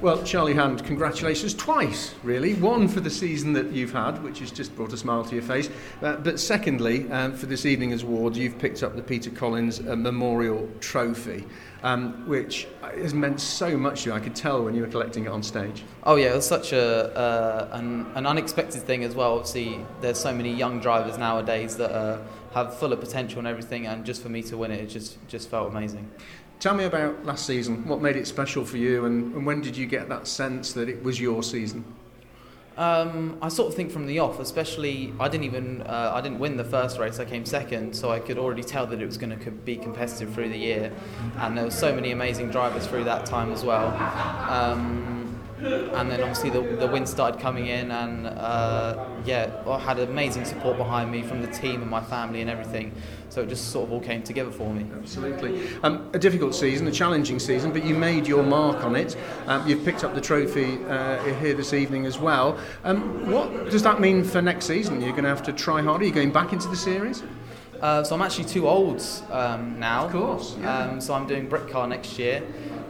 [0.00, 2.54] Well, Charlie Hand, congratulations twice, really.
[2.54, 5.44] One for the season that you've had, which has just brought a smile to your
[5.44, 5.68] face.
[6.00, 9.94] Uh, but secondly, um, for this evening's awards, you've picked up the Peter Collins uh,
[9.94, 11.44] Memorial Trophy,
[11.82, 14.16] um, which has meant so much to you.
[14.16, 15.84] I could tell when you were collecting it on stage.
[16.04, 19.34] Oh yeah, it was such a uh, an, an unexpected thing as well.
[19.34, 22.22] Obviously, there's so many young drivers nowadays that uh,
[22.54, 25.18] have full of potential and everything, and just for me to win it, it just
[25.28, 26.10] just felt amazing.
[26.60, 27.88] Tell me about last season.
[27.88, 30.90] What made it special for you, and, and when did you get that sense that
[30.90, 31.86] it was your season?
[32.76, 36.38] Um, I sort of think from the off, especially I didn't even uh, I didn't
[36.38, 37.18] win the first race.
[37.18, 40.34] I came second, so I could already tell that it was going to be competitive
[40.34, 40.92] through the year,
[41.38, 43.88] and there were so many amazing drivers through that time as well.
[44.50, 45.19] Um,
[45.60, 50.76] and then obviously the, the started coming in, and uh, yeah, I had amazing support
[50.76, 52.92] behind me from the team and my family and everything.
[53.28, 54.86] So it just sort of all came together for me.
[54.96, 55.68] Absolutely.
[55.84, 59.16] Um, a difficult season, a challenging season, but you made your mark on it.
[59.46, 62.58] Um, you've picked up the trophy uh, here this evening as well.
[62.82, 65.00] Um, what does that mean for next season?
[65.00, 66.02] You're going to have to try harder.
[66.02, 67.22] Are you going back into the series?
[67.80, 70.06] Uh, so I'm actually too old um, now.
[70.06, 70.56] Of course.
[70.60, 70.78] Yeah.
[70.78, 72.42] Um, so I'm doing Britcar next year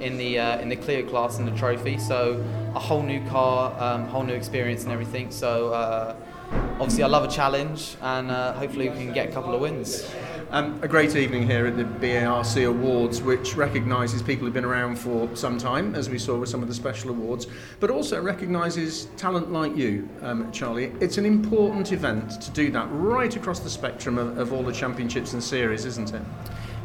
[0.00, 1.98] in the uh, in the clear class in the trophy.
[1.98, 2.42] So
[2.74, 5.30] a whole new car, um, whole new experience and everything.
[5.30, 6.16] So uh,
[6.52, 10.08] obviously I love a challenge, and uh, hopefully we can get a couple of wins.
[10.50, 14.96] Um, a great evening here at the BARC Awards, which recognises people who've been around
[14.96, 17.48] for some time, as we saw with some of the special awards,
[17.80, 20.92] but also recognises talent like you, um, Charlie.
[21.00, 24.72] It's an important event to do that right across the spectrum of, of all the
[24.72, 26.22] championships and series, isn't it?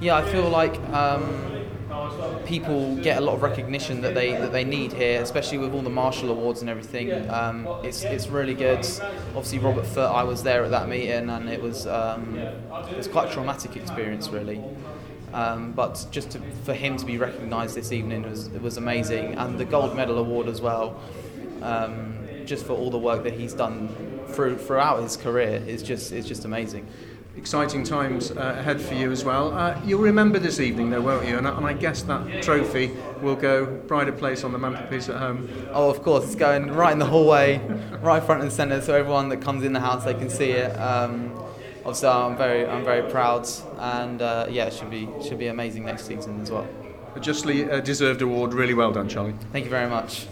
[0.02, 0.78] Yeah, I feel like.
[0.90, 1.54] Um,
[2.46, 5.82] people get a lot of recognition that they that they need here, especially with all
[5.82, 7.30] the Marshal Awards and everything.
[7.30, 8.86] Um, it's it's really good.
[9.30, 13.08] Obviously, Robert Foot, I was there at that meeting, and it was um, it was
[13.08, 14.62] quite a traumatic experience, really.
[15.34, 19.60] Um, but just to, for him to be recognised this evening was was amazing, and
[19.60, 21.00] the gold medal award as well.
[21.62, 23.88] Um, just for all the work that he's done
[24.28, 26.86] through, throughout his career is just is just amazing
[27.44, 29.54] exciting times uh, ahead for you as well.
[29.54, 31.38] Uh, you'll remember this evening, though, won't you?
[31.38, 32.90] And, and, I guess that trophy
[33.22, 35.50] will go of place on the mantelpiece at home.
[35.74, 37.60] Oh, of course, it's going right in the hallway,
[38.02, 40.72] right front and centre, so everyone that comes in the house they can see it.
[40.80, 41.34] Um,
[41.80, 43.46] obviously, I'm very, I'm very proud,
[43.78, 46.66] and uh, yeah, it should be, should be amazing next season as well.
[47.16, 48.54] A justly uh, deserved award.
[48.54, 49.36] Really well done, Charlie.
[49.52, 50.28] Thank you very much.